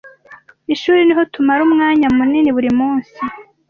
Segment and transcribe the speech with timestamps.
[0.73, 3.19] Ishuri niho tumara umwanya munini buri munsi.